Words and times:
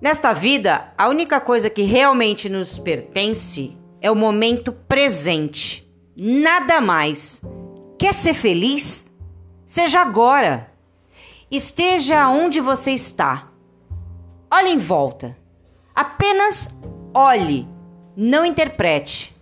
Nesta 0.00 0.34
vida, 0.34 0.92
a 0.96 1.08
única 1.08 1.40
coisa 1.40 1.70
que 1.70 1.82
realmente 1.82 2.48
nos 2.48 2.78
pertence 2.78 3.76
é 4.00 4.10
o 4.10 4.14
momento 4.14 4.70
presente. 4.70 5.90
Nada 6.14 6.80
mais. 6.80 7.40
Quer 7.98 8.12
ser 8.12 8.34
feliz? 8.34 9.14
Seja 9.64 10.00
agora. 10.00 10.70
Esteja 11.50 12.28
onde 12.28 12.60
você 12.60 12.92
está. 12.92 13.48
Olhe 14.50 14.68
em 14.68 14.78
volta. 14.78 15.36
Apenas 15.94 16.70
olhe, 17.14 17.66
não 18.14 18.44
interprete. 18.44 19.34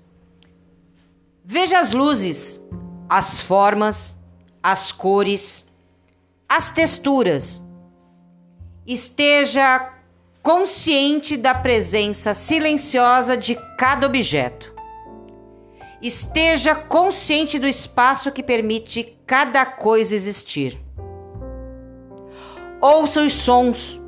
Veja 1.45 1.80
as 1.80 1.93
luzes, 1.93 2.65
as 3.09 3.41
formas, 3.41 4.16
as 4.62 4.93
cores, 4.93 5.66
as 6.48 6.71
texturas. 6.71 7.61
Esteja 8.87 9.94
consciente 10.45 11.39
da 11.39 11.55
presença 11.55 12.34
silenciosa 12.34 13.34
de 13.34 13.57
cada 13.79 14.07
objeto. 14.07 14.75
Esteja 16.03 16.75
consciente 16.75 17.59
do 17.59 17.67
espaço 17.67 18.30
que 18.30 18.43
permite 18.43 19.19
cada 19.27 19.65
coisa 19.65 20.15
existir. 20.15 20.79
Ouça 22.79 23.23
os 23.23 23.33
sons. 23.33 23.98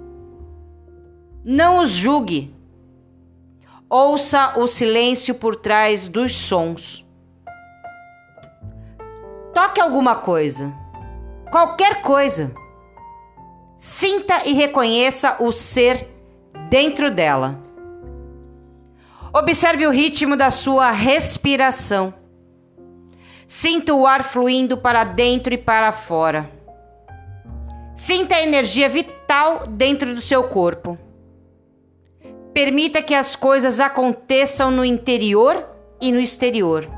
Não 1.43 1.83
os 1.83 1.93
julgue. 1.93 2.55
Ouça 3.89 4.59
o 4.59 4.67
silêncio 4.67 5.35
por 5.37 5.57
trás 5.57 6.07
dos 6.07 6.37
sons. 6.37 7.07
Toque 9.55 9.81
alguma 9.81 10.17
coisa. 10.17 10.71
Qualquer 11.51 12.03
coisa. 12.03 12.55
Sinta 13.79 14.47
e 14.47 14.53
reconheça 14.53 15.37
o 15.41 15.51
ser 15.51 16.16
dentro 16.69 17.11
dela. 17.11 17.59
Observe 19.33 19.87
o 19.87 19.91
ritmo 19.91 20.37
da 20.37 20.51
sua 20.51 20.91
respiração. 20.91 22.13
Sinta 23.47 23.95
o 23.95 24.07
ar 24.07 24.25
fluindo 24.25 24.77
para 24.77 25.05
dentro 25.05 25.55
e 25.55 25.59
para 25.59 25.93
fora. 25.93 26.51
Sinta 27.95 28.37
a 28.37 28.43
energia 28.43 28.89
vital 28.89 29.67
dentro 29.67 30.15
do 30.15 30.21
seu 30.21 30.45
corpo. 30.45 30.99
Permita 32.53 33.03
que 33.03 33.15
as 33.15 33.37
coisas 33.37 33.79
aconteçam 33.79 34.71
no 34.71 34.85
interior 34.85 35.65
e 36.01 36.11
no 36.11 36.21
exterior. 36.21 36.89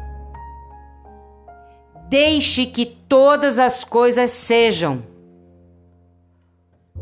Deixe 2.08 2.66
que 2.66 2.86
todas 2.86 3.58
as 3.58 3.84
coisas 3.84 4.30
sejam. 4.30 5.02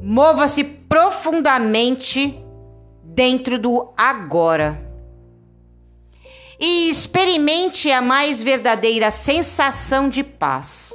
Mova-se 0.01 0.65
profundamente 0.65 2.46
dentro 3.17 3.59
do 3.59 3.95
agora. 3.97 4.87
E 6.61 6.91
experimente 6.91 7.91
a 7.91 8.03
mais 8.03 8.43
verdadeira 8.43 9.11
sensação 9.11 10.11
de 10.11 10.23
paz. 10.23 10.93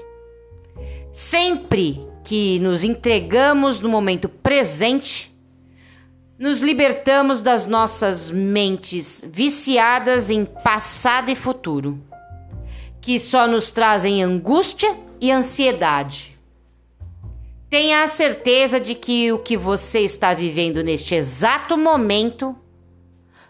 Sempre 1.12 2.00
que 2.24 2.60
nos 2.60 2.84
entregamos 2.84 3.82
no 3.82 3.90
momento 3.90 4.30
presente, 4.30 5.36
nos 6.38 6.60
libertamos 6.60 7.42
das 7.42 7.66
nossas 7.66 8.30
mentes 8.30 9.24
viciadas 9.28 10.30
em 10.30 10.46
passado 10.46 11.30
e 11.30 11.36
futuro, 11.36 12.00
que 13.02 13.20
só 13.20 13.48
nos 13.48 13.72
trazem 13.72 14.24
angústia 14.24 14.96
e 15.20 15.32
ansiedade. 15.32 16.31
Tenha 17.72 18.04
a 18.04 18.08
certeza 18.08 18.82
de 18.82 18.94
que 18.94 19.32
o 19.32 19.40
que 19.40 19.56
você 19.56 20.02
está 20.02 20.34
vivendo 20.34 20.84
neste 20.84 21.16
exato 21.16 21.78
momento 21.78 22.54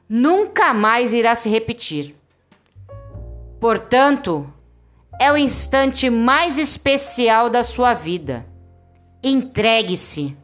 nunca 0.07 0.75
mais 0.75 1.11
irá 1.11 1.33
se 1.33 1.49
repetir. 1.49 2.15
Portanto, 3.59 4.47
é 5.19 5.31
o 5.31 5.37
instante 5.37 6.07
mais 6.07 6.59
especial 6.59 7.49
da 7.49 7.63
sua 7.63 7.95
vida. 7.95 8.45
Entregue-se. 9.23 10.37